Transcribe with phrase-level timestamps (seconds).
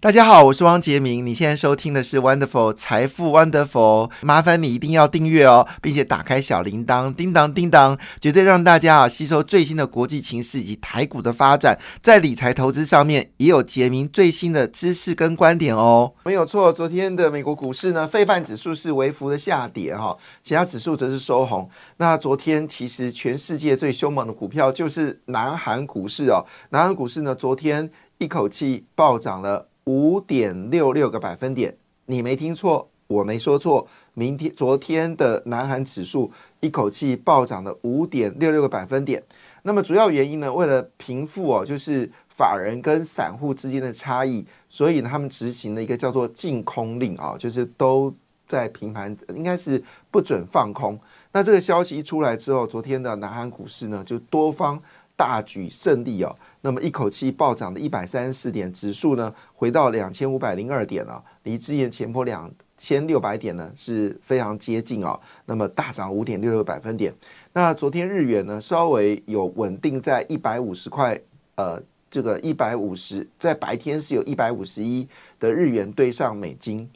[0.00, 1.26] 大家好，我是汪杰明。
[1.26, 16.12] 你现在收听的是 Wonderful 财富 Wonderful，麻烦你一定要订阅哦，并且打开小铃铛，叮当叮当，绝对让大家啊吸收最新的国际情势以及台股的发展，在理财投资上面也有杰明最新的知识跟观点哦。
[16.24, 21.68] 没有错，昨天的美国股市呢，费半指数是微幅的下跌哈，其他指数则是收红。
[21.96, 29.66] 那昨天其实全世界最凶猛的股票就是南韩股市哦，南韩股市呢昨天一口气暴涨了。
[29.88, 31.74] 五点六六个百分点，
[32.04, 33.88] 你没听错，我没说错。
[34.12, 36.30] 明天昨天的南韩指数
[36.60, 39.22] 一口气暴涨了五点六六个百分点。
[39.62, 40.52] 那么主要原因呢？
[40.52, 48.14] 为了平复哦，就是法人跟散户之间的差异，所以呢，他们执行了一个叫做净空令啊，就是都
[48.46, 51.00] 在平盘，应该是不准放空。
[51.32, 54.78] 那这个消息一出来之后，昨天的南韩股市呢，就多方
[55.16, 56.36] 大举胜利哦。
[56.60, 65.18] 那么一口气暴涨的一百三十四点，指数呢回到两千五百零二点了，离之前前波两千六百点呢是非常接近啊。
[65.46, 67.14] 那么大涨五点六六百分点。
[67.52, 71.20] 那昨天日元呢稍微有稳定在一百五十块，
[71.54, 76.88] 呃，这个一百五十在白天是有一百五十一的日元对上美金。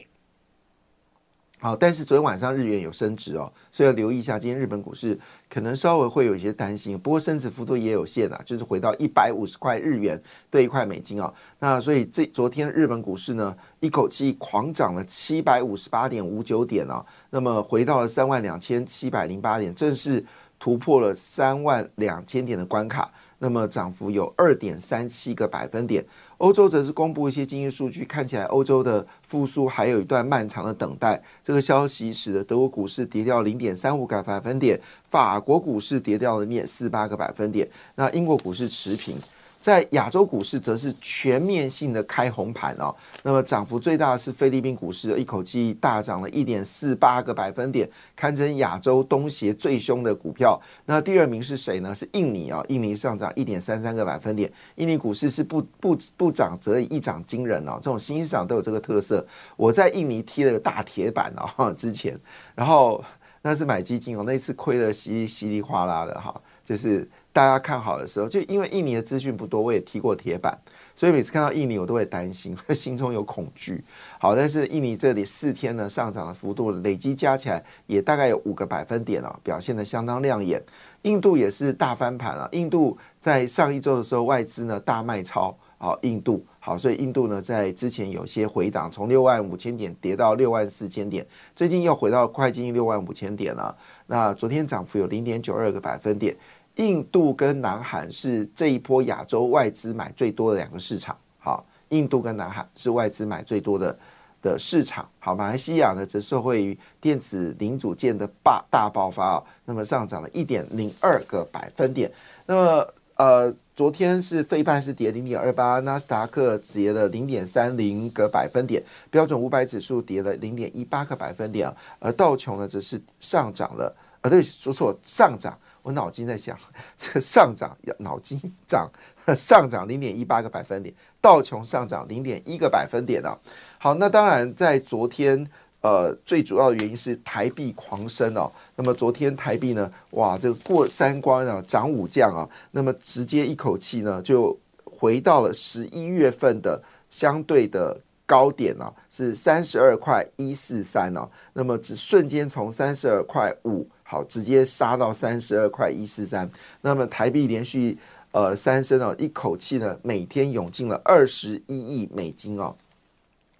[1.63, 5.17] 好，但是昨天晚上日元有升值哦，所以要留意一下，今天日本股市
[5.49, 6.99] 可能稍微会有一些担心。
[6.99, 11.33] 不过升值幅度也有限啊，就是回到一百五十块日元兑一块美金哦。
[11.59, 20.21] 那所以这昨天日本股市呢，一口气狂涨了七百五十八点五九点哦，那么回到了三万两千七百零八点，正式
[20.59, 23.09] 突破了三万两千点的关卡。
[23.39, 26.05] 那么涨幅有二点三七个百分点。
[26.43, 31.23] 欧洲则是公布一些经济数据，看起来欧洲的复苏还有一段漫长的等待。
[31.41, 34.77] 这个消息使得德国股市跌掉零点三五个百分点，
[35.09, 37.65] 法国股市跌掉了零点四八个百分点，
[37.95, 39.15] 那英国股市持平。
[39.63, 42.93] 在亚洲股市则是全面性的开红盘哦，
[43.23, 50.61] 那么涨幅最大的是菲律宾股市，一口气大涨了一点四八个百分点，堪称亚洲东协最凶的股票。
[50.85, 51.95] 那第二名是谁呢？
[51.95, 54.51] 是印尼啊，印尼上涨一点三三个百分点。
[54.75, 59.25] 印尼股市是不不不涨则一涨惊人哦，这种新市场都有这个特色。
[59.55, 62.19] 我在印尼踢了个大铁板哦， 之前，
[62.53, 63.01] 然后
[63.41, 66.35] 那是买基金哦，那次亏的稀稀里哗啦的哈，
[66.65, 67.09] 就是。
[67.33, 70.55] 大家看好的时候，就因为印尼的资讯不多，我也踢过铁板，
[70.95, 73.83] 所以每次看到印尼，我都会担心， 心中有恐惧。
[74.19, 80.61] 好，但是印尼这里四天呢上涨的幅度累积加起来也大概有五个百分点哦，表现的相当亮眼。
[81.01, 93.75] 印度也是大翻盘啊，印度在上一周的时候外资呢大卖超，好，印度好，所以印度呢在之前有些回档，从六万五千点跌到六万四千点，最近又回到快接近六万五千点了。
[94.05, 96.37] 那昨天涨幅有零点九二个百分点。
[96.75, 101.15] 印度跟南韩是这一波亚洲外资买最多的两个市场。
[101.39, 103.97] 好，印度跟南韩是外资买最多的
[104.41, 105.07] 的市场。
[105.19, 112.11] 好，马来西亚呢则受惠于电子零组件的大大爆发啊，那么上涨了一点零二个百分点。
[112.45, 125.55] 那么呃，昨天是费半是跌零点二八，纳斯达克跌了零点三零个百分点，标准五百指数跌了零点一八个百分点，而道琼呢则是上涨了，呃，对，说错，上涨。
[125.83, 126.57] 我脑筋在想，
[126.97, 128.89] 这个上涨要脑筋涨，
[129.35, 133.37] 上涨零点一八个百分点，道琼上涨零点一个百分点啊。
[133.77, 135.45] 好，那当然在昨天，
[135.81, 138.49] 呃，最主要的原因是台币狂升哦。
[138.77, 146.81] 那么昨天台币呢，哇，这个过三关啊，涨五降啊，那么直接一口气呢就回到了十一月份的
[147.11, 151.29] 相对的高点啊，是三十二块一四三哦。
[151.51, 153.85] 那么只瞬间从三十二块五。
[154.13, 156.47] 好，直接杀到三十二块一四三，
[156.81, 157.97] 那么台币连续
[158.31, 162.75] 呃三升哦，一口气呢每天涌进了二十一亿美金哦，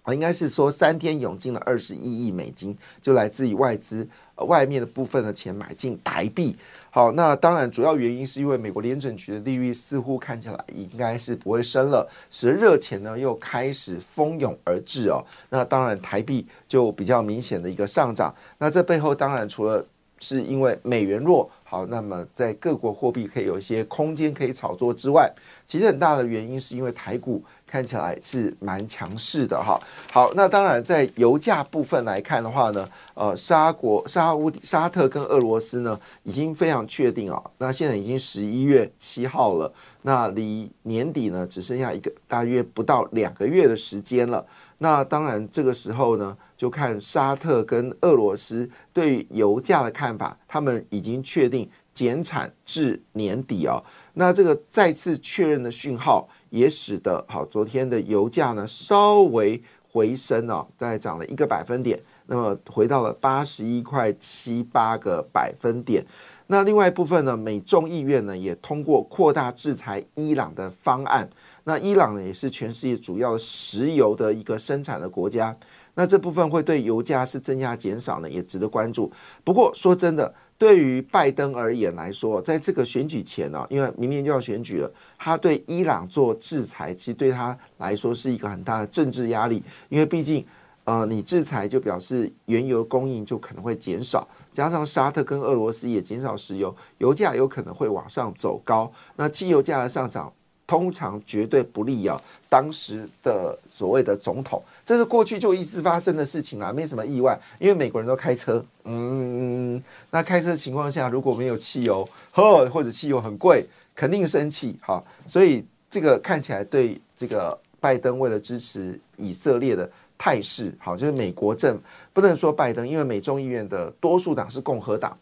[0.04, 6.56] 啊，应该是说三天涌进了二十一亿美金，就来自于外资外面的部分的钱买进台币。
[6.90, 15.20] 好，那当然主要原因是因为美国联准局的利率似乎看起来应该是不会升了，使得热钱呢又开始蜂拥而至哦。
[15.50, 18.32] 那当然台币就比较明显的一个上涨。
[18.58, 19.84] 那这背后当然除了
[20.24, 25.30] 是因为美元弱，好，那么在各国货币可以有一些空间可以炒作之外，
[25.66, 29.78] 其实很大的原因是因为台股看起来是蛮强势的哈。
[30.10, 37.42] 好，那当然在油价部分来看的话呢，呃，沙国、沙乌、沙特跟俄罗斯呢已经非常确定啊。
[37.58, 39.70] 那现在已经十一月七号了，
[40.02, 44.46] 那离年底呢只剩下一个大约不到两个月的时间了。
[44.78, 53.82] 那当然这个时候呢，就看沙特跟俄罗斯对油价的看法，他们已经确定减产至年底哦。
[54.14, 56.28] 那这个再次确认的讯号。
[56.50, 59.60] 也使得好，昨天的油价呢稍微
[59.90, 66.06] 回升哦，大概涨了一个百分点，那么回到了八十一块七八个百分点。
[66.46, 71.28] 那另外一部分呢，美众议院呢也通过扩大制裁伊朗的方案。
[71.64, 75.56] 那伊朗呢也是全世界主要的石油的一个生产的国家，
[75.94, 79.10] 那这部分会对油价是增加减少呢，也值得关注。
[79.42, 80.34] 不过说真的。
[80.56, 89.60] 对于拜登而言来说，在这个选举前呢，因为明年就要选举了，他对伊朗做制裁，其实对他来说是一个很大的政治压力。
[89.88, 90.46] 因为毕竟，
[90.84, 98.90] 呃，你制裁就表示原油供应就可能会减少，加上沙特跟俄罗斯也减少石油，油价有可能会往上走高。
[99.16, 100.32] 那汽油价的上涨。
[100.66, 102.20] 通常绝对不利啊！
[102.48, 107.38] 当时的所谓的总统，这是过去就一直发生的事情啦，没什么意外。
[107.58, 115.02] 因为美国人都开车，嗯，那开车情况下如果没有汽油，呵，或者汽油很贵，肯定生气哈。
[115.26, 121.78] 所以这个看起来对这个拜登为了支持以色列的态势，好，就是美国政
[122.12, 125.18] 不能说拜登，因为美众议院的多数党是共和党，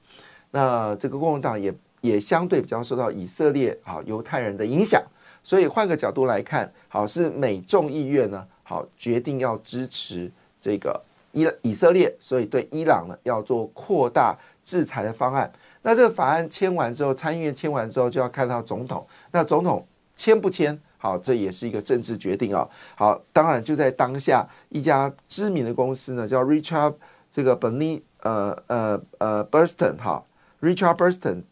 [0.50, 5.03] 那这个共和党也也相对比较受到以色列啊犹太人的影响。
[5.44, 10.31] 所以换个角度来看，好是美众议院呢，好决定要支持
[10.61, 11.03] 这个
[11.33, 15.50] 伊以色列，所以对伊朗呢要做扩大制裁的方案。
[15.83, 19.85] 那这个法案签完之后，参议院签完之后就要看到总统，那总统
[20.17, 20.79] 签不签？
[20.99, 22.69] 好，这也是一个政治决定哦。
[22.95, 26.95] 好，当然就在当下，一家知名的公司呢叫 Richard
[27.31, 30.25] 这个 Bernie 呃呃呃 Burston 哈
[30.61, 31.43] ，Richard Burston。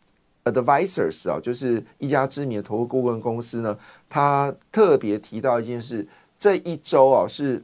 [0.52, 6.06] Advisors 啊，就是一家知名的投资顾问公司呢，他特别提到一件事：
[6.38, 7.62] 这一周啊，是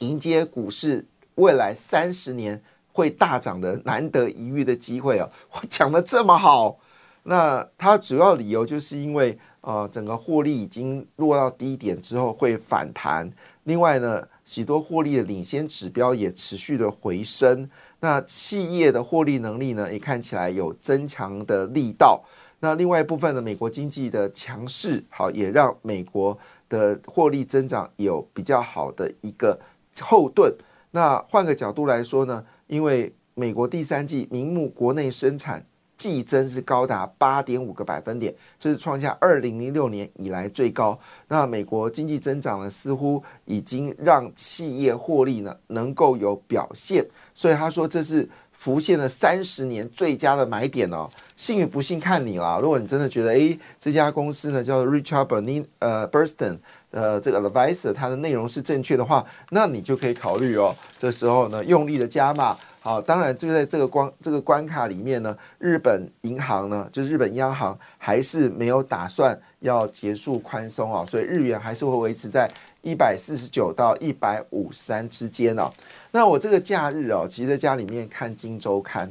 [0.00, 1.06] 迎接股市
[1.36, 2.62] 未来三十年
[2.92, 5.30] 会大涨的难得一遇的机会啊！
[5.52, 6.78] 我讲的这么好，
[7.22, 13.32] 那它主要理由就是因为啊，整个获利已经落到低点之后会反弹，
[13.64, 17.70] 另外呢，许多获利的领先指标也持续的回升。
[18.00, 22.22] 那企业的获利能力呢，也看起来有增强的力道。
[22.60, 26.36] 那另外一部分呢，美国经济的强势，好也让美国
[26.68, 29.58] 的获利增长有比较好的一个
[30.00, 30.54] 后盾。
[30.90, 35.64] 那换个角度来说呢，因为美国第三季明目国内生产。
[35.98, 40.96] 季增是高达八点五个百分点，这是创下二零零六年以来最高。
[41.26, 47.04] 那美国经济增长呢，似乎已经让企业获利呢能够有表现，
[47.38, 51.08] 所以他说这是浮现了三十年最佳的买点哦。
[51.36, 52.58] 信与不信看你啦。
[52.60, 56.58] 如果你真的觉得诶这家公司呢叫 Richard Bernie 呃 Burston
[56.90, 60.74] 呃这个 Advisor 它的内容是正确的话，那你就可以考虑哦。
[60.98, 62.56] 这时候呢用力的加码。
[62.80, 72.50] 好，当然就在这个关这个关卡里面呢，日本银行呢，就是日本央行还是没有打算要结束宽松啊，所以日元还是会维持在
[72.88, 75.70] 一百四十九到一百五十三之间哦。
[76.10, 79.08] 那我这个假日哦，其实在家里面看《金周刊》，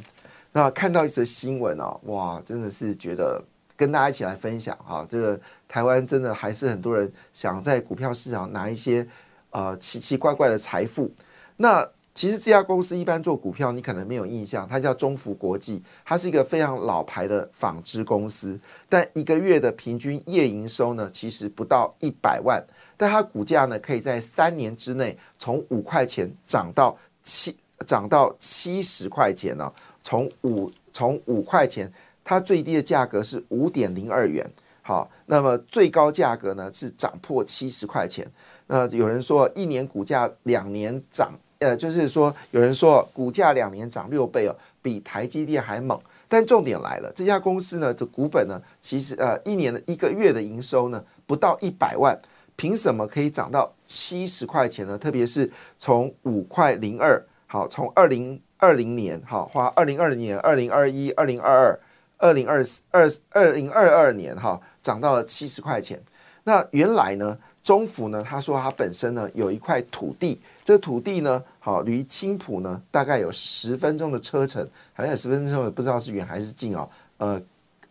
[0.52, 3.44] 那看到一则新闻哦，哇，真的是觉得
[3.76, 5.06] 跟大家一起来分享哈。
[5.08, 9.08] 这个台湾真的还是很多人想在股票市场拿一些
[9.52, 11.12] 呃奇奇怪怪的财富，
[11.58, 11.88] 那。
[12.18, 22.60] 其实这家公司一般做股票，你可能没有印象，它叫中福国际，它是一个非常老牌的纺织公司，但一个月的平均业营收呢，其实不到一百万，
[22.98, 29.72] 但它股价呢，可以在三年之内从五块钱涨到七，涨到七十块钱呢，
[30.04, 31.90] 从五从五块钱，
[32.24, 34.46] 它最低的价格是五点零二元，
[34.82, 38.28] 好，那么最高价格呢是涨破七十块钱，
[38.66, 41.32] 那有人说一年股价两年涨。
[41.60, 46.00] 呃，就是说，有人说股价两年涨六倍哦，比台积电还猛。
[46.28, 52.16] 但重点来了，这家公司呢，这股本呢，其实呃，一年的一个月的营收呢，不到一百万，
[52.58, 54.98] 凭什么可以涨到七十块钱呢？
[54.98, 55.50] 特别是
[55.80, 61.80] 从五块零二，好，从二零二零年，好，花二零二零年、二零二一、二零二二、
[62.18, 66.02] 二零二二、二零二二年，哈，涨到了七十块钱。
[66.44, 70.42] 那原来呢，中福呢，他说他本身呢有一块土地。
[70.66, 76.90] 这土地呢，好离青浦呢大概有十分钟的车程，好像十分钟的不知道是远还是近哦。
[77.18, 77.42] 呃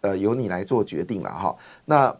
[0.03, 1.57] 呃，由你来做决定了哈。
[1.87, 2.15] 那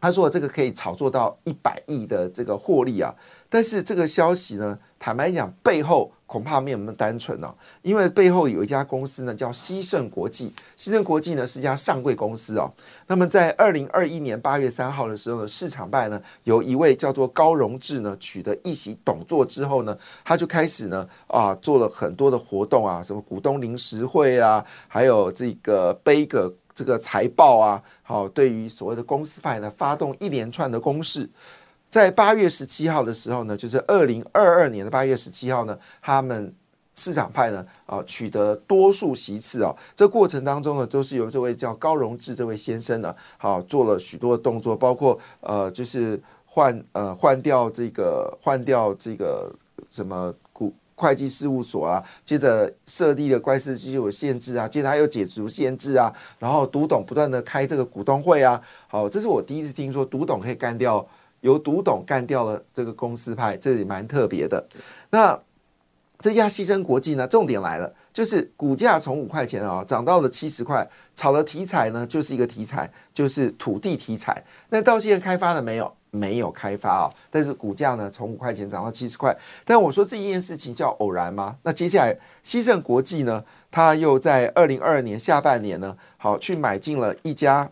[0.00, 3.14] 他说这个可以炒作到一百亿的这个获利啊，
[3.48, 12.70] 但是这个消息呢，坦白讲背后恐怕没有那么单纯哦，因为背后有一家公司呢叫西盛国际，西盛国际呢是一家上柜公司哦。
[13.06, 26.54] 那么在二零二一年八月三号的时候呢，市场派呢有一位叫做高荣志呢取得一席董座之后呢，他就开始呢啊做了很多的活动啊，什么股东临时会啊，还有这个背个。
[26.78, 31.28] 这个财报啊，好，对于所谓的公司派呢，发动一连串的攻势，
[31.90, 36.54] 在八月十七号的时候呢，就是二零二二年的八月十七号呢，他们
[36.94, 49.52] 市场派呢，啊，取得多数席次啊，这过程当中呢，都是由这位叫高荣志这位先生呢，好，做了许多动作，包括呃，就是换呃换掉这个换掉这个
[49.90, 50.32] 什么。
[50.98, 61.06] 会计事务所啊，接着设立的官司机有限制啊，接着还有解除限制啊，然后独董不断的开这个股东会啊，好，这是我第一次听说独董可以干掉，
[61.42, 64.66] 由独董干掉了这个公司派，这也蛮特别的。
[65.10, 65.40] 那
[66.20, 74.44] 这家牺牲国际呢，重点来了，就是股价从五块钱啊涨到了七十块，炒的题材呢就是一个题材，就是土地题材。
[74.70, 75.94] 那到现在开发了没有？
[76.10, 79.36] 没有开发啊，但是股价呢从五块钱涨到七十块。
[79.64, 81.56] 但我说这一件事情叫偶然吗？
[81.62, 87.70] 那接下来西盛国际呢，它又在二零二二年下半年呢，好去买进了一家，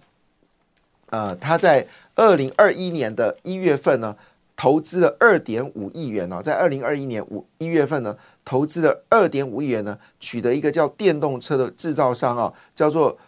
[1.10, 4.16] 呃，它在二零二一年的一月份呢，
[4.54, 13.18] 投资了二点五亿元哦，在二零二一年五一月份呢，投资了二点五亿元呢，取得一个叫电动车的制造商啊，叫做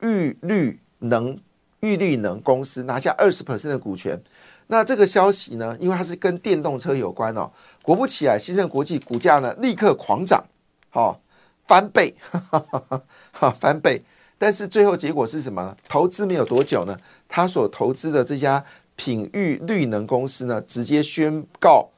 [0.00, 1.38] 玉绿能
[1.80, 4.20] 玉绿能公司，拿下二十 percent 的股权。
[4.70, 5.76] 那这个消息呢？
[5.80, 7.50] 因为它是跟电动车有关哦，
[7.82, 10.44] 果不其然，新盛国际股价呢立刻狂涨，
[10.90, 11.20] 好
[11.66, 12.14] 翻倍，
[13.32, 14.02] 哈 翻倍。
[14.36, 15.76] 但是最后结果是什么呢？
[15.88, 16.96] 投资没有多久呢，
[17.28, 18.62] 他所投资的这家
[18.94, 21.88] 品域绿能公司呢，直接宣告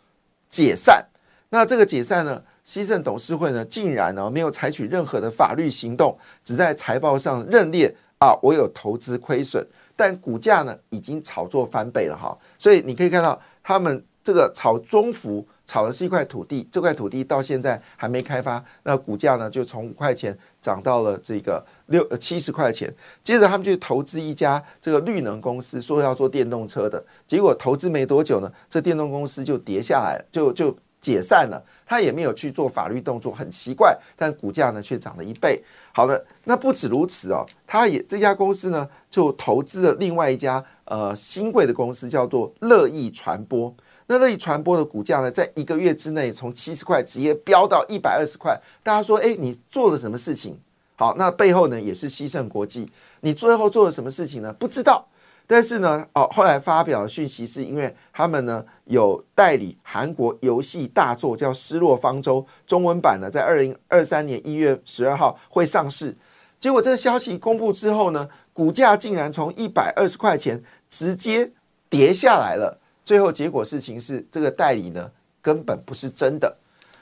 [0.49, 1.07] 解散。
[1.51, 9.67] 那这个解散呢，西盛董事会呢，竟然呢没有采取任何的法律行动，只在财报上认列啊，我有投资亏损。
[9.97, 22.93] 但股价呢已经炒作翻倍了哈，所以你可以看到他们这个炒中福炒的是一块土地，这块土地到现在还没开发，那股价呢就从五块钱涨到了这个六七十块钱。
[23.25, 31.65] 接着他们就投资一家这个绿能公司，说要做电动车的，结果投资没多久呢，这电动公司就跌下来，就就解散了。
[31.87, 35.61] 他也没有去做法律动作，很奇怪，但股价呢却涨了一倍。
[35.93, 43.75] 好的，那不止如此哦，他也这家公司呢就投资了另外一家呃新贵的公司，叫做乐意传播。
[44.07, 48.61] 那乐意传播的股价呢，在一个月之内从七十块直接飙到一百二十块。
[48.83, 50.59] 大家说，哎，你做了什么事情？
[50.97, 54.53] 好，那背后呢也是西盛国际，你最后做了什么事情呢？
[54.53, 55.07] 不知道。
[55.53, 66.17] 但是呢，哦，后来发表的讯息是因为他们呢有代理韩国游戏大作叫《失落方舟》中文版呢，在二零二三年一月十二号会上市。
[66.61, 71.51] 结果这个消息公布之后呢，股价竟然从一百二十块钱直接
[71.89, 72.79] 跌下来了。
[73.05, 75.11] 最后结果事情是，这个代理呢
[75.43, 76.59] 根本不是真的。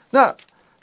[0.09, 0.35] 那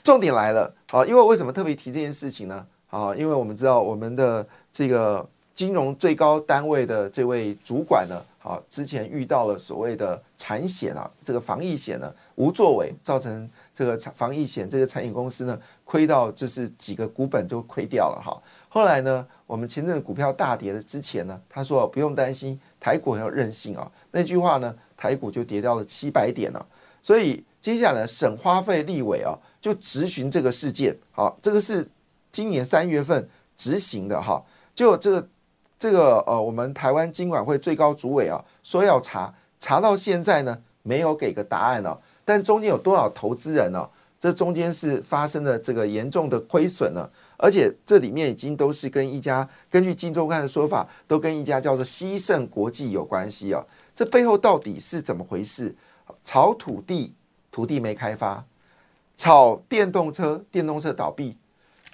[0.05, 2.65] 重点来了，好，因为为什么特别提这件事情呢？
[2.87, 5.29] 好，因为我们知道我们的这个。
[5.57, 18.39] 金融最高单位的这位主管呢，好，之前遇到了所谓的产险啊，这个防疫险呢无作为，造成这个产防疫险这个产险公司呢亏到就是几个股本都亏掉了哈。
[18.69, 23.91] 后来呢，我们前阵股票大跌的之前呢，他说不用担心，台股很有韧性啊。
[24.11, 26.67] 那句话呢，台股就跌掉了七百点了。
[27.03, 29.33] 所以接下来省花费立委啊，
[29.63, 30.95] 就执行这个事件。
[31.13, 31.89] 好，这个是
[32.31, 34.45] 今年三月份执行的哈，
[34.75, 35.27] 就这个。
[35.79, 41.99] 这个呃，我们台湾经管会最高主委啊，说要查，查到现在呢，没有给个答案哦。
[42.25, 43.89] 但中间有多少投资人呢？
[44.19, 53.65] 这中间是发生了这个严重的亏损呢，而且这里面已经都是跟一家，根据金周刊的说法，都跟一家叫做西盛国际有关系哦。
[53.95, 55.77] 这背后到底是怎么回事？
[56.25, 57.13] 炒土地，
[57.53, 58.45] 土地没开发；
[59.17, 61.37] 炒电动车，电动车倒闭；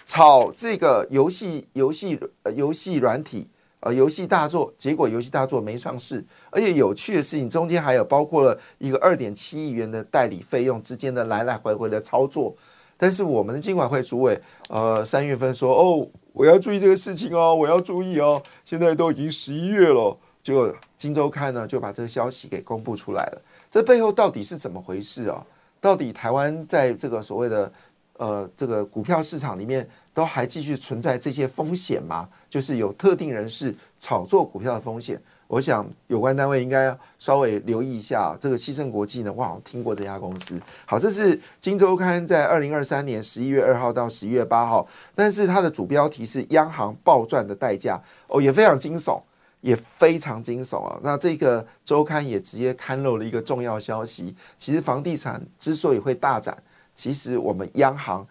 [0.06, 3.48] 炒这个游戏，游戏呃游戏软体。
[3.82, 12.54] 呃，游戏大作，结果游戏大作没上市，而且有趣的事情，中间还有包括了一个二点七亿元的代理费用之间的来来回回的操作。
[12.96, 18.40] 但是我们的监管会主委，呃，三月份说，哦，我要注意这个事情哦，我要注意哦。
[18.64, 23.42] 现在都已经十一月了，结果《金周刊》呢就把这个消息给公布出来了。
[23.68, 25.44] 这背后到底是怎么回事啊？
[25.80, 27.72] 到底台湾在这个所谓的
[28.18, 29.88] 呃这个股票市场里面？
[30.14, 32.28] 都还继续存在这些风险吗？
[32.50, 35.20] 就是有特定人士炒作股票的风险。
[35.48, 40.58] 我想有关单位应该稍微留意一下这个西盛国际呢，哇，听过这家公司。
[40.86, 49.20] 好，这是《金周刊》在二零二三年十一月二号到十一月八号，但是它的主标题是“央行暴赚的代价”，哦，也非常惊悚，
[49.60, 50.98] 也非常惊悚啊。
[51.02, 56.56] 那这个周刊也直接刊露了一个重要消息，其实房地产之所以会大涨，
[56.94, 58.26] 其实我们央行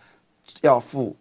[0.61, 1.15] 要付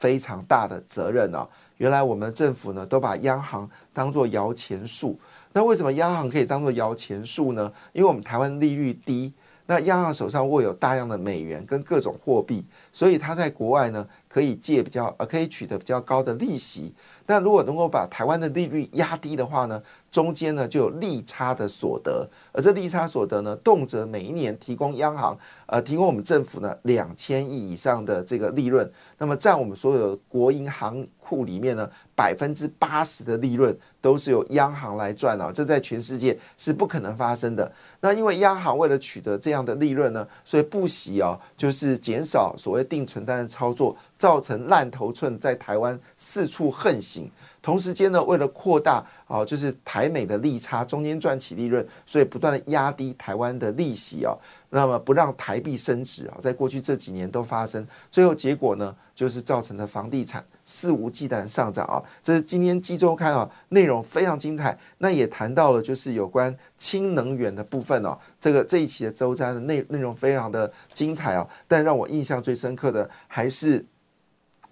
[0.00, 1.46] 非常大的责任啊。
[1.76, 5.18] 原来我们政府呢都把央行当做摇钱树，
[5.52, 7.72] 那为什么央行可以当做摇钱树呢？
[7.92, 9.32] 因为我们台湾利率低，
[9.66, 16.94] 那央行手上握有大量的美元跟各种货币，所以他在国外呢可以借比较呃可以取得比较高的利息。
[17.26, 19.82] 那如果能够把台湾的利率压低的话呢？
[20.10, 37.72] 中间呢就有利差的所得，而这利差所得呢，动辄每一年提供央行呃提供我们政府呢两千亿以上的这个利润，那么占我们所有国营行库里面呢百分之八十的利润都是由央行来赚啊，这在全世界是不可能发生的。
[38.00, 47.30] 那因为央行为了取得这样的利润呢，所以不惜哦就是减少所谓定存单的操作，造成烂头寸在台湾四处横行。
[47.62, 54.36] 同时间呢，为了扩大啊，就是台美的利差，中间赚起利润，所以不断的压低台湾的利息哦，
[54.70, 62.02] 那么不让台币升值啊，在过去这几年都发生，最后结果呢，就是造成了房地产肆无忌惮上涨啊。
[62.22, 68.18] 这是今天《基周刊》啊，内容非常精彩，那也谈到了就是有关氢能源的部分哦。
[68.40, 73.84] 这个这一期的周刊的内内容非常的精彩啊，但让我印象最深刻的还是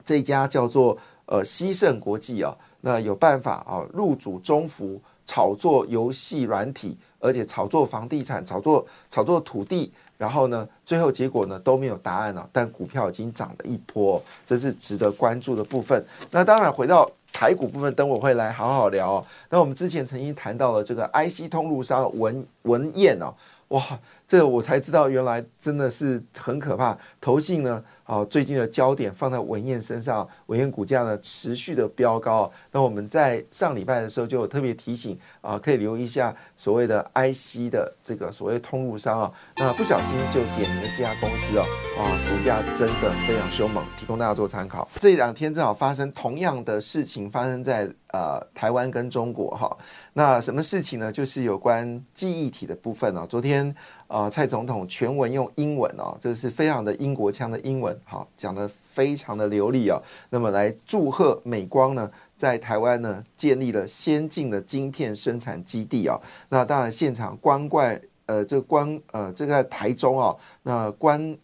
[0.08, 0.96] 这家叫做
[1.26, 2.56] 呃西盛国际啊。
[2.80, 16.02] 那有办法啊，入主中服，炒作游戏软体，而且炒作房地产，炒作炒作土地，然后呢，最后结果呢都没有答案了，但股票已经涨了一波，这是值得关注的部分。
[16.30, 19.26] 那当然回到台股部分，等我会来好好聊。
[19.50, 23.34] 那我们之前曾经谈到了这个 IC 通路商文文彦哦，
[23.68, 23.82] 哇，
[24.28, 27.82] 这个我才知道原来真的是很可怕，投信呢。
[28.10, 32.50] 好，最近的焦点放在文彦身上，文彦股价呢持续的飙高。
[32.72, 39.30] 那我们在上礼拜的时候就有特别提醒啊，可以留意一下所谓的 IC 的这个所谓通路商啊。
[39.58, 41.66] 那不小心就点名了这家公司哦，
[41.98, 44.88] 啊，股价真的非常凶猛，提供大家做参考。
[44.98, 49.76] 这两天正好发生同样的事情，发生在呃台湾跟中国哈。
[50.14, 51.12] 那什么事情呢？
[51.12, 53.26] 就是有关记忆体的部分哦。
[53.28, 53.76] 昨天。
[54.09, 60.02] 啊，蔡总统全文用英文哦，这是非常的英国腔的英文，好讲的非常的流利哦。
[60.30, 66.20] 那么来祝贺美光呢，在台湾呢建立了先进的晶片生产基地哦。
[66.48, 71.37] 那当然现场光怪呃，这个光呃，这个台中哦，那光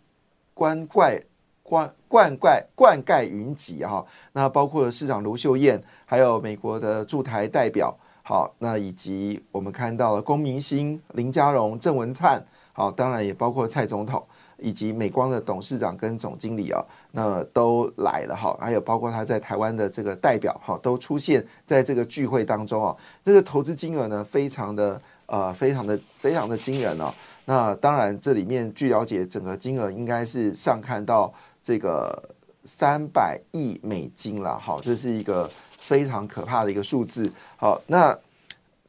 [0.52, 1.20] 光怪
[1.62, 4.04] 冠冠怪冠盖云集哈。
[4.32, 7.96] 那包括了市长卢秀燕，还有美国的驻台代表。
[8.26, 14.26] 好，那以及我们看到了龚明鑫、林佳荣、郑文灿，好，当然也包括蔡总统
[14.58, 22.96] 以及美光的董事长跟总经理啊，那都来了哈，还有包括他在台湾的这个代表哈，都出现在这个聚会当中啊。
[23.24, 27.12] 这个投资金额呢，非常的呃，非常的非常的惊人哦。
[27.44, 32.30] 那当然，这里面据了解，整个金额应该是上看到这个
[32.64, 34.58] 三百亿美金了。
[34.58, 35.50] 好，这是一个。
[35.84, 37.30] 非常可怕的一个数字。
[37.58, 38.18] 好，那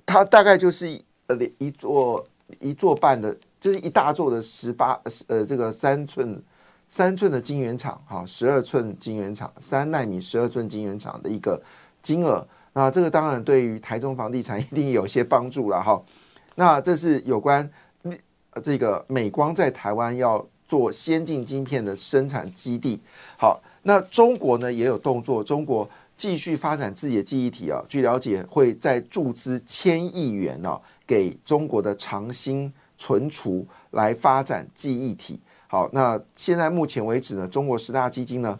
[0.05, 0.97] 它大概就是
[1.27, 2.25] 呃一座
[2.61, 6.39] 一座半的，就是一大座的十八呃这个三寸
[6.87, 11.59] 三寸的晶圆厂，哈，十二寸晶圆厂，三纳米十二寸晶圆厂的一个
[12.03, 12.47] 金额。
[12.73, 15.99] 那这个当然对于台中房地产一定有些帮助了哈。
[16.53, 17.67] 那这是有关
[18.61, 23.01] 这个美光在台湾要做先进晶片的生产基地。
[23.35, 25.89] 好，那中国呢也有动作，中国。
[26.17, 32.71] 继续发展自己的记忆体啊，据了解会在注资千亿元呢，给中国的长兴
[33.05, 35.39] 存储来发展记忆体。
[35.67, 38.59] 好，那现在目前为止呢，中国十大基金呢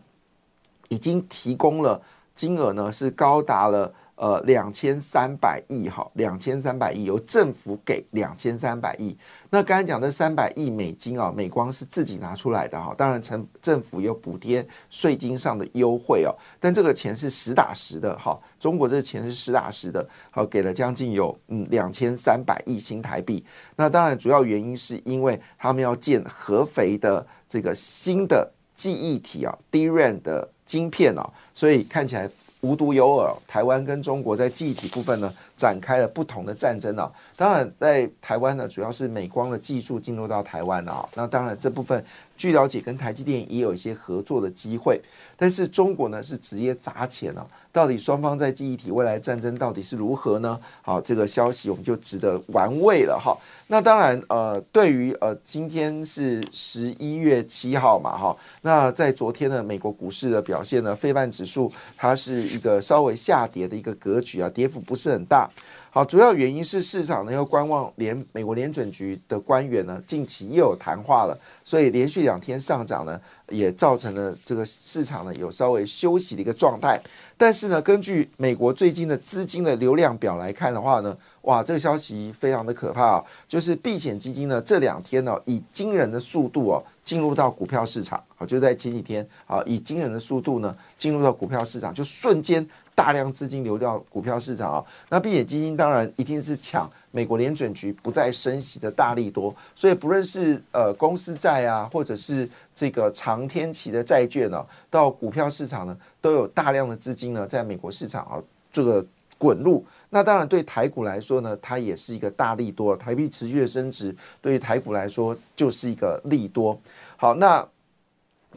[0.89, 1.99] 已经提供了
[2.36, 3.91] 金额呢是高达了。
[4.15, 9.15] 呃，两千三百亿哈，两千三百亿由政府给两千三百亿。
[9.49, 23.43] 那刚才讲的三百亿美金啊，美光是自己拿出来的哈，当然政政府有补贴税金上的优惠哦，但这个钱是实打实的哈，中国这个钱是实打实的，好给了将近有嗯两千三百亿新台币。
[23.75, 32.32] 那当然主要原因是因为他们要建合肥的这个新的记忆体啊，DRAM 的晶片啊，所以看起来。
[32.65, 37.12] 无独有偶，台湾跟中国在记忆体部分呢展开了不同的战争啊。
[37.36, 41.08] 当然，在台湾呢，主要是美光的技术进入到台湾啊。
[41.13, 42.04] 那当然这部分。
[42.37, 45.01] 据了解，跟台积电也有一些合作的机会，
[45.37, 47.47] 但是中国呢是直接砸钱了。
[47.71, 50.57] 到底双方在记忆体未来战争到底是如何呢？
[50.81, 53.37] 好，这个消息我们就值得玩味了哈。
[53.67, 58.35] 那当然，呃，对于呃，今天是十一月七号嘛哈。
[58.61, 65.49] 那在昨天的美国股市的表现呢，非半指数它是一个稍微下跌的一个格局啊，跌幅不是很大。
[65.95, 77.01] 好，主要原因是市场呢要观望联美国联准局的官员呢近期又有谈话了，所以连续两天上涨呢，也造成了这个市场呢有稍微休息的一个状态。
[77.38, 83.23] 但是呢，根据美国最近的资金的流量表来看的话呢，哇，这个消息非常的可怕啊！
[83.47, 92.67] 就是避险基金呢这两天呢以惊人的速度哦进入到股票市场，好，就在前几天啊以惊人的速度呢进入到股票市场，就瞬间。
[92.95, 109.05] 大量资金流到股票市场啊，那避险基金当然一定是抢美国联准局不再升息的大力多，所以不论是呃公司债啊，或者是这个长天期的债券呢，到股票市场呢，都有大量的资金呢在美国市场啊这个
[109.38, 109.86] 滚入。
[110.10, 116.79] 那当然对台股来说呢，它也是一个大利多，台币持续的升值，对于台股来说就是一个利多。
[117.17, 117.67] 好，那。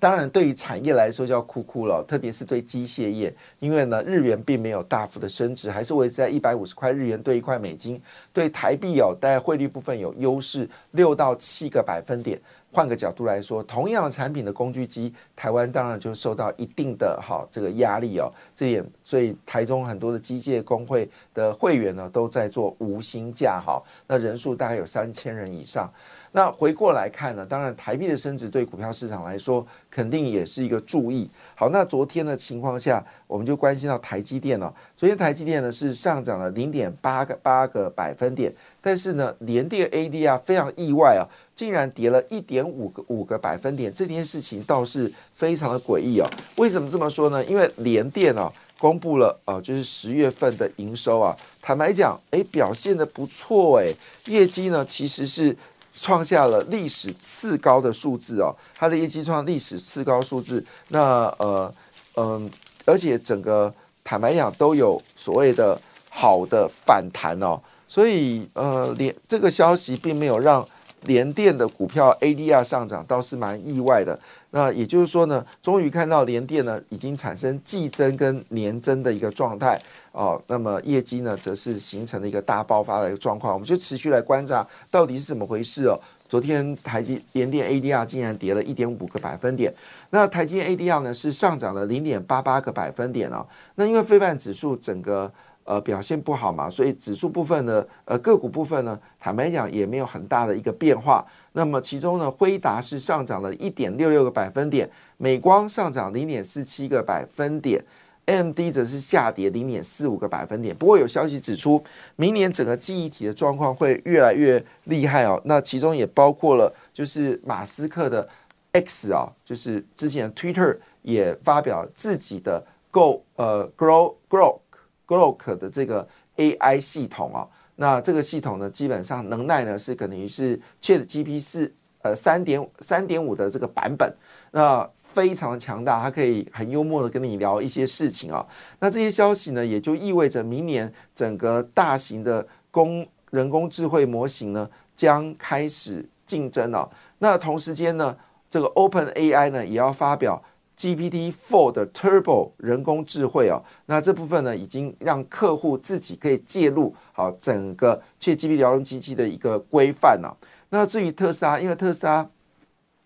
[0.01, 8.01] 当然，对于产业来说就要哭哭了，特别是对机械业，因为呢，日元并没有大幅的升值，还是维持在一百五十块日元兑一块美金。
[8.33, 12.41] 对台币哦，在汇率部分有优势六到七个百分点。
[12.71, 18.31] 换个角度来说，同样的产品的工具机，台湾当然就受到一定的哈这个压力哦。
[18.55, 25.91] 这点，所以台中很多的机械工会的会员呢，都在做无薪假哈，那人数大概有三千人以上。
[26.33, 31.29] 那回过来看呢，当然台币的升值对股票市场来说肯定也是一个注意。
[31.55, 34.73] 好，那昨天的情况下，我们就关心到台积电了。
[34.97, 41.25] 昨天台积电呢是上涨了零点八个八个百分点，但是呢，联电 ADR 非常意外啊，
[41.57, 43.93] 竟然跌了一点五个五个百分点。
[43.93, 46.29] 这件事情倒是非常的诡异哦。
[46.57, 47.45] 为什么这么说呢？
[47.47, 53.93] 因为联电啊公布了呃就是十月份的营收啊，坦白讲，哎表现的不错哎，
[54.27, 55.57] 业绩呢其实是。
[55.93, 60.65] 创下了历史次高的数字哦，它的业绩创历史次高数字。
[60.89, 61.73] 那呃
[62.17, 62.51] 嗯，
[62.85, 63.73] 而且整个
[64.03, 70.67] 坦白讲都有所谓的好的反弹哦，所以呃连这个消息并没有让
[71.03, 74.19] 联电的股票 ADR 上涨，倒是蛮意外的。
[74.51, 79.81] 那也就是说呢，终于看到联电呢已经产生季增跟年增的一个状态
[80.13, 85.99] 哦，那么业绩呢则是形成了一个大爆发的一个状况，我们就持续来观察到底是怎么回事哦。
[86.29, 89.73] 昨天台积联电 ADR 竟然跌了一点五个百分点，
[90.11, 93.47] 那台积电 ADR 呢是上涨了零点八八个百分点哦。
[93.75, 95.31] 那因为非半指数整个。
[95.69, 101.23] 呃，表现不好嘛，所以指数部分呢，呃，个股部分呢，坦白讲也没有很大的一个变化。
[101.53, 107.85] 那么其中呢，辉达是上涨了一点六六个百分点，美光上涨零点四七个百分点
[108.25, 110.75] ，MD 则是下跌零点四五个百分点。
[110.75, 111.85] 不过有消息指出，
[112.17, 115.39] 明年整个记忆体的状况会越来越厉害哦。
[115.45, 118.27] 那其中也包括了，就是马斯克的
[118.73, 124.61] X 啊，就是之前 Twitter 也发表自己的 Go 呃 Grow Grow。
[125.09, 134.15] Grok 的这个 AI 系统啊，那这个系统呢，基本上能耐呢是等于是 ChatGPT 四呃三点三点五的这个版本，
[134.53, 138.47] 那非常的强大，它可以很幽默的跟你聊一些事情啊。
[138.81, 146.89] 那这些消息呢，也就意味着明年整个大型的工人工智慧模型呢将开始竞争了。
[147.21, 148.15] 那同时间呢，
[148.51, 150.43] 这个 Open AI 呢也要发表。
[150.79, 160.37] GPT Four 的 Turbo 人工智慧哦，那这部分呢，已经让客户自己可以介入好整个去 GPT 聊天机器的一个规范了。
[160.71, 162.29] 那至于特斯拉，因为特斯拉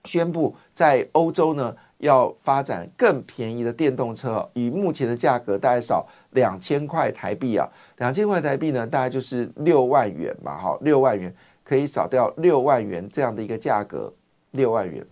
[0.04, 14.12] 宣布在欧洲呢要发展更便宜的电动车，以目前的价格大概少两千块台币啊，两千块台币呢大概就是六万元嘛，好，六万元可以少掉六万元这样的一个价格，
[14.50, 15.06] 六万元。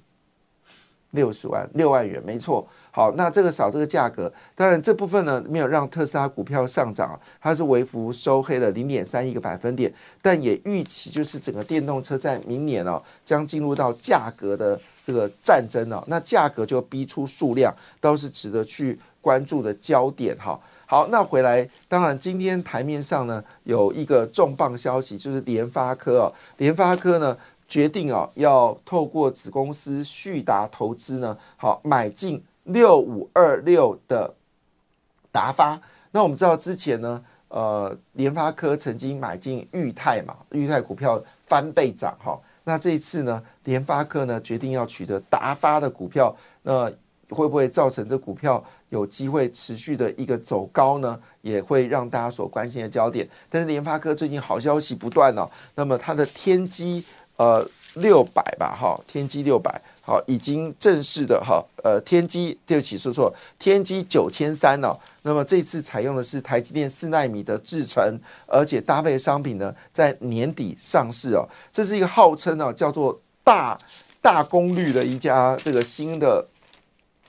[1.12, 2.66] 六十万六万元，没错。
[2.92, 20.58] 好，那这个少这个价格，当然这部分呢没有让特斯拉股票上涨，它是微幅收黑了零点三一个百分点，但也预期就是整个电动车在明年哦将进入到价格的这个战争哦，那价格就逼出数量，都是值得去关注的焦点哈。
[20.84, 27.36] 好，那回来，当然今天台面上呢有一个重磅消息，就是联发科哦，联发科呢。
[27.70, 34.34] 决定啊，要透过子公司旭达投资呢，好买进六五二六的
[35.30, 35.80] 达发。
[36.10, 42.36] 那我们知道之前呢，呃，联发科曾经买进裕泰嘛，裕泰股票翻倍涨哈。
[42.64, 46.90] 那这一次呢，联发科呢决定要取得达发的股票，那
[47.28, 51.18] 会不会造成这股票有机会持续的一个走高呢？
[51.42, 53.26] 也会让大家所关心的焦点。
[53.48, 57.02] 但是联发科最近好消息不断哦，那么它的天机
[57.40, 59.80] 呃六百吧，哈，天机六百。
[60.02, 64.98] 好，已经正式的哈，呃，天玑对不起说错，天玑九千三哦。
[65.22, 71.48] 那么这次采用的是台积电四纳米的制程，而且搭配商品呢，在年底上市哦。
[71.70, 73.78] 这是一个号称呢叫做大
[74.20, 76.44] 大功率的一家这个新的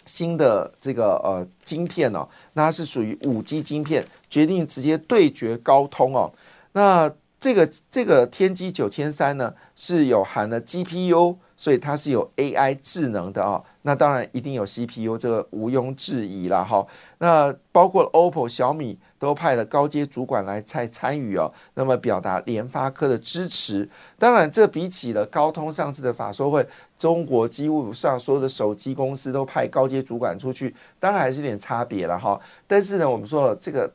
[0.08, 6.32] 新的这个呃晶片哦，那它是属于五 G 晶片，决定直接对决高通哦。
[6.74, 11.36] 那这个这个天玑九千三呢，是有含了 GPU。
[11.58, 16.84] 所以它是有 AI 智能的啊，那当然一定有 CPU，这个毋庸置疑了哈。
[17.20, 23.88] 那包括 OPPO、小米都派了高阶主管来参参与哦，那么表达联发科的支持。
[24.18, 32.42] 当然，这比起了高通上次的法说会，中国几乎上所有的手机公司都派高阶主管出去，当然还是有点差别了哈。
[32.66, 33.94] 但是呢，我们说这个。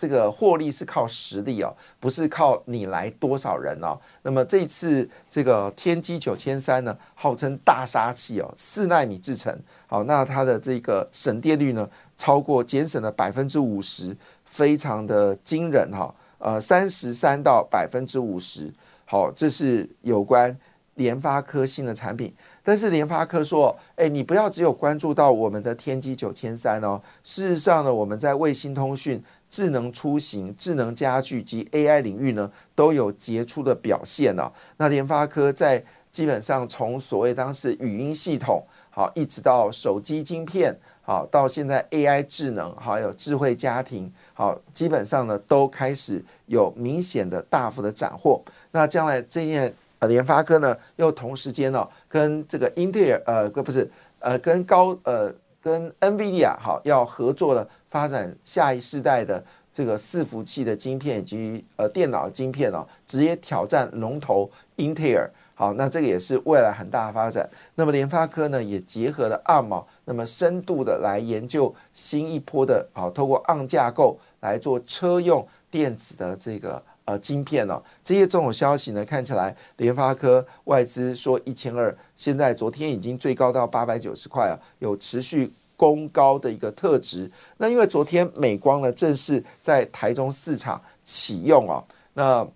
[0.00, 4.00] 这个获利是靠实力哦，不是靠你来多少人哦。
[4.22, 9.54] 那么这次这个天玑九千三呢，号称大杀器哦，四纳米制成，
[9.86, 11.86] 好，那它的这个省电率呢，
[12.16, 16.14] 超过节省了百分之五十，非常的惊人哈。
[16.38, 18.72] 呃，三十三到百分之五十，
[19.04, 20.58] 好，这是有关
[20.94, 22.32] 联发科新的产品。
[22.62, 29.22] 但是联发科说，哎，你不要只有关注到我们的天玑九千三哦，事实上呢，我们在卫星通讯。
[29.50, 34.50] 智能出行、智能家居及 AI 领域呢，都有杰出的表现呢。
[34.76, 48.40] 那联发科在基本上从所谓当时语音系统，好，一直到手机晶片，好，到现在 AI 智能，还有智慧家庭，好，基本上呢都开始有明显的大幅的斩获。
[48.70, 53.88] 那将来这件呃联发科呢，又同时间呢跟这个英特尔呃，不是
[54.20, 57.68] 呃跟高呃跟 NVIDIA 好要合作了。
[57.90, 65.30] 发展下一世代的这个伺服器的晶片以及呃电脑晶片哦，直接挑战龙头英特尔。
[65.54, 67.46] 好，那这个也是未来很大的发展。
[67.74, 77.82] 那么联发科呢，也结合了 ARM，那么深度的来研究新一波的，好，透过 ARM 架构来做车用电子的这个呃晶片哦。
[78.02, 85.52] 这些这种消息呢，看起来联发科外资说一千二，现在昨天已经最高到八百九十块啊，有持续。
[85.80, 92.46] 攻高的一个特质，那因为昨天美光呢正式在台中市场启用哦，那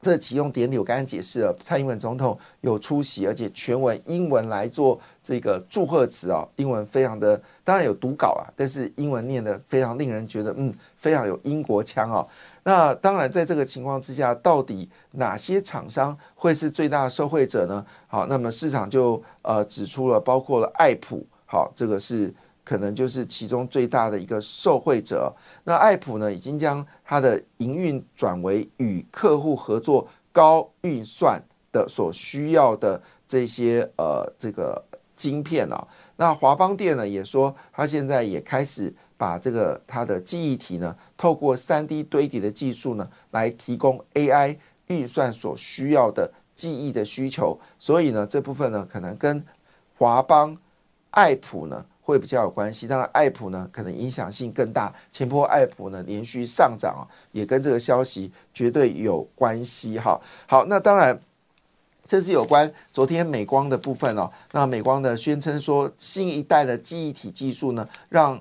[0.00, 12.26] 这启用典礼我刚刚解释了，蔡英文总统有出席，而且全文英文来做这个祝贺词啊，英文非常的，当然有读稿啊，但是英文念的非常令人觉得嗯非常有英国腔哦。
[12.62, 17.84] 那当然在这个情况之下，到底哪些厂商会是最大的受惠者呢？
[18.06, 22.32] 好，那么市场就呃指出了，包括了爱普，好，这个是。
[22.66, 25.32] 可能就是其中最大的一个受惠者。
[25.62, 35.86] 那爱普呢，已经将它的营运转为与客户合作高运算的所需要的这些呃这个晶片啊。
[36.16, 44.56] 那华邦电呢也说，它现在也开始把这个它的记忆体呢，透过三 D 堆叠的技术呢，来提供 AI
[44.88, 47.56] 运算所需要的记忆的需求。
[47.78, 49.44] 所以呢，这部分呢，可能跟
[49.96, 50.56] 华邦、
[51.10, 51.86] 爱普呢。
[52.06, 54.94] 会比较有关系，当然爱普呢可能影响性更大。
[55.10, 60.20] 前波爱普呢连续上涨啊，也跟这个消息绝对有关系哈。
[60.46, 61.18] 好，那当然
[62.06, 64.30] 这是有关昨天美光的部分哦。
[64.52, 68.40] 那美光呢宣称说，新一代的记忆体技术呢，让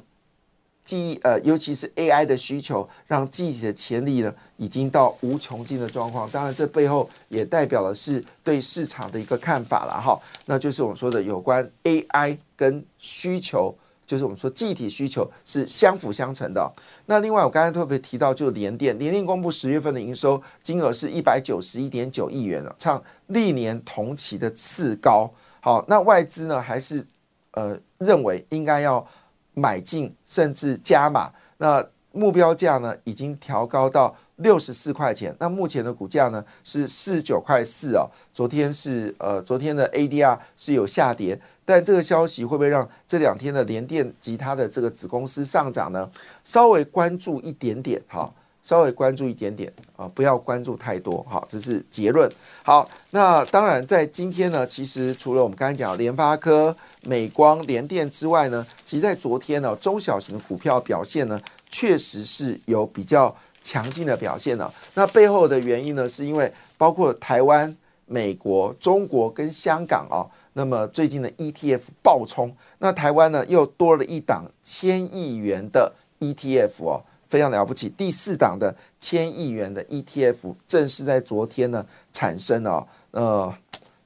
[0.85, 4.31] 记忆呃，尤其是 AI 的需求，让记忆体的潜力呢。
[4.57, 13.75] 已经到无穷尽的状况，当然这背后也代表的是对市场的一个看法了哈，那就是我们说的有关 AI 跟需求，
[14.07, 16.71] 就是我们说具体需求是相辅相成的。
[17.05, 25.29] 那另外我刚才特别提到，就是联电，联电公布十月份的营收金额是一百九十一点九亿元了，创历年同期的次高。
[25.59, 27.05] 好，那外资呢还是
[27.51, 29.05] 呃认为应该要
[29.53, 34.15] 买进甚至加码，那目标价呢已经调高到。
[34.37, 38.09] 六十四块钱，那目前的股价呢是四十九块四哦。
[38.33, 46.09] 昨天是呃，昨天的 ADR 是有下跌，但这个消息会不会让这两天的联电及它的这个子公司上涨呢？
[46.43, 48.29] 稍微关注一点点，哈，
[48.61, 52.29] 稍微关注一点点啊，不要关注太多，好，这是结论。
[52.61, 63.33] 好，那当然在今天呢，其实除了我们刚才讲联发科、美光、联电之外呢，其实在昨天呢，中小型的股票表现呢，确实是有比较。
[63.65, 64.71] 强劲的表现呢。
[64.93, 67.75] 那背后的原因呢，是因为包括台湾、
[68.05, 77.89] 美国、中国跟香港啊，那么最近的 ETF 爆冲，那台湾呢又多了一档千亿元的 ETF 哦，非常了不起。
[77.89, 83.51] 第四档的千亿元的 ETF 正是在昨天呢产生哦，呃，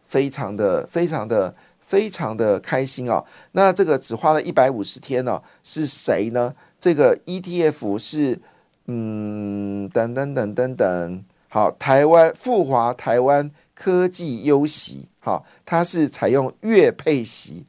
[0.07, 1.53] 非常的非常的。
[1.89, 3.25] 非常的开心啊！
[3.53, 5.41] 那这个只花了一百五十天呢？
[5.63, 6.53] 是谁呢？
[6.79, 8.39] 这个 ETF 是
[8.91, 17.63] 嗯，等等等等等，好，台湾富华台湾科技优息，好，它是采用月配息，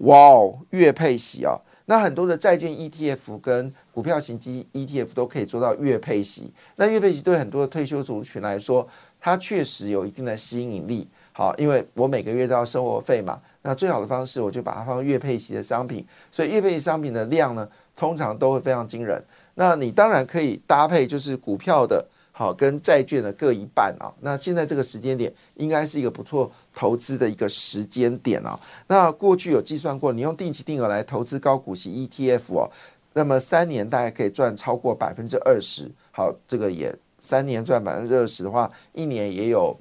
[0.00, 1.60] 哇哦，月配息啊！
[1.84, 6.50] 那很多的债券 ETF 跟股票型基 ETF 都可以做到月配息。
[6.76, 8.88] 那月配息对很多的退休族群来说，
[9.20, 11.06] 它确实有一定的吸引力。
[11.32, 13.38] 好，因为我每个月都要生活费嘛。
[13.60, 19.22] 那最好的方式，我就把它放月配息的商品，所以月配息商品的量呢，通常都会非常惊人。
[19.54, 24.12] 那你当然可以搭配，就是股票的，好跟债券的各一半啊。
[24.20, 28.58] 那现在这个时间点，应该是一个不错投资的一个时间点啊。
[28.86, 32.70] 那过去有计算过，你用定期定额来投资高股息 ETF 哦，
[33.12, 35.90] 那么三年大概可以赚超过百分之二十。
[36.10, 39.78] 好，这个也三年赚百分之二十的话，一年也有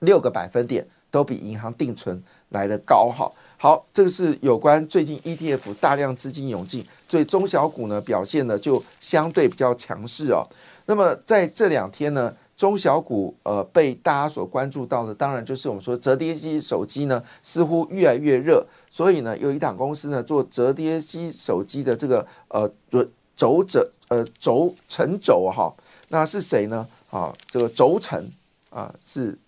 [0.00, 2.22] 六个百分点，都比银行定存。
[2.50, 3.28] 来的高哈，
[3.64, 10.46] 好，这个是有关最近 ETF 大量资金涌进，所以中小股呢表现呢就相对比较强势哦。
[10.84, 22.70] 那么在这两天呢，中小股呃被大家所关注到的，当然就是我们说折叠机手机呢似乎越来越热，所以呢有一档公司呢做折叠机手机的这个呃
[23.34, 25.74] 轴轴呃轴承轴哈，
[26.08, 26.86] 那是谁呢？
[27.08, 28.30] 啊，这个轴承
[28.68, 29.38] 啊是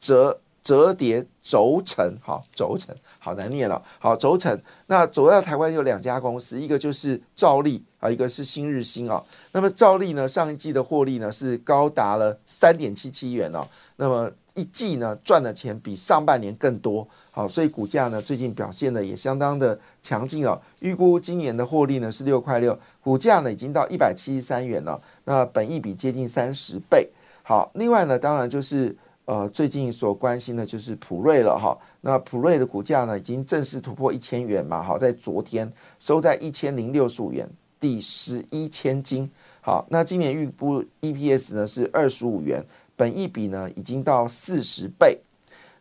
[0.00, 0.40] 折。
[0.68, 3.82] 折叠轴承，好轴承，好难念了。
[3.98, 4.54] 好轴承，
[4.88, 9.24] 那主要台湾有两家公司，一个就是兆利啊，一个是新日新啊。
[9.52, 13.66] 那么兆利呢，上一季的获利呢是高达了三点七七元哦。
[13.96, 20.60] 那么一季呢赚的钱比上半年更多，好，所以股价呢最近表现的也相当的强劲哦。
[20.80, 27.08] 预估今年的获利呢是六块六，股价呢已经到一百七十三元了，那本益比接近三十倍。
[27.42, 28.94] 好，另外呢，当然就是。
[29.28, 31.76] 呃，最近所关心的就是普瑞了哈。
[32.00, 34.82] 那普瑞的股价呢，已经正式突破一千元嘛？
[34.82, 37.46] 好，在昨天收在一千零六十五元，
[37.78, 39.30] 第十一千金。
[39.60, 42.64] 好，那今年预估 EPS 呢是二十五元，
[42.96, 45.18] 本益比呢已经到四十倍。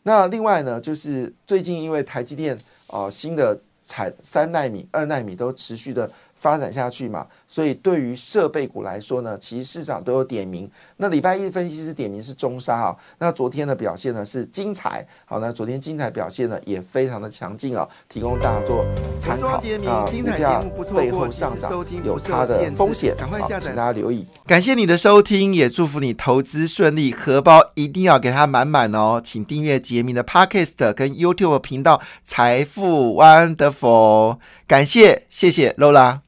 [0.04, 6.12] 那另外呢，就是最近因为台积电啊新的产三纳米、二纳米都持续的。
[6.40, 10.70] 发展下去嘛，所以对于设备股来说呢，其实市场都有点名。
[10.98, 18.86] 那礼拜一分析师点名是中沙啊，那昨天的表现呢是精彩，好，那昨天精彩表现呢也非常的强劲啊，提供大家做
[19.20, 20.06] 参考啊。
[20.08, 20.62] 股价
[20.94, 21.72] 背后上涨
[22.04, 24.26] 有它的风险，好，请大家留意。
[24.46, 29.22] 感谢你的收听，也祝福你投资顺利，荷包一定要给它满满哦。
[29.24, 36.20] 请订阅杰明的 Podcast 跟 YouTube 频道财富 Wonderful，感谢，谢谢 Lola。